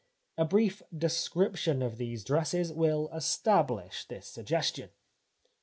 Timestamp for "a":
0.35-0.45